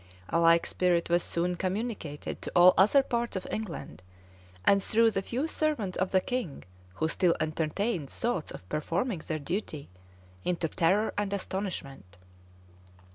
[]A 0.29 0.39
like 0.39 0.65
spirit 0.65 1.11
was 1.11 1.21
soon 1.23 1.53
communicated 1.55 2.41
to 2.41 2.51
all 2.55 2.73
other 2.75 3.03
parts 3.03 3.35
of 3.35 3.45
England; 3.51 4.01
and 4.65 4.81
threw 4.81 5.11
the 5.11 5.21
few 5.21 5.45
servants 5.47 5.95
of 5.95 6.09
the 6.09 6.19
king, 6.19 6.63
who 6.95 7.07
still 7.07 7.35
entertained 7.39 8.09
thoughts 8.09 8.49
of 8.49 8.67
performing 8.67 9.19
their 9.27 9.37
duty, 9.37 9.89
into 10.43 10.67
terror 10.67 11.13
and 11.19 11.33
astonishment. 11.33 12.17